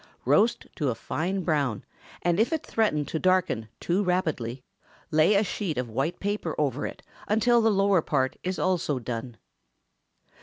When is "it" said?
2.51-2.65, 6.87-7.03